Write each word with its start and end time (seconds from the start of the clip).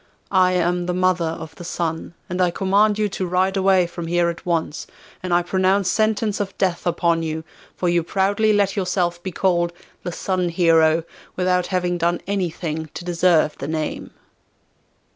I 0.31 0.53
am 0.53 0.87
the 0.87 0.95
mother 0.95 1.25
of 1.27 1.53
the 1.57 1.63
Sun, 1.63 2.15
and 2.27 2.41
I 2.41 2.49
command 2.49 2.97
you 2.97 3.07
to 3.09 3.27
ride 3.27 3.55
away 3.55 3.85
from 3.85 4.07
here 4.07 4.29
at 4.29 4.47
once, 4.47 4.87
and 5.21 5.31
I 5.31 5.43
pronounce 5.43 5.91
sentence 5.91 6.39
of 6.39 6.57
death 6.57 6.87
upon 6.87 7.21
you, 7.21 7.43
for 7.75 7.87
you 7.87 8.01
proudly 8.01 8.51
let 8.51 8.75
yourself 8.75 9.21
be 9.21 9.31
called 9.31 9.71
the 10.01 10.11
Sun 10.11 10.49
Hero 10.49 11.03
without 11.35 11.67
having 11.67 11.99
done 11.99 12.19
anything 12.25 12.89
to 12.95 13.05
deserve 13.05 13.55
the 13.59 13.67
name. 13.67 14.09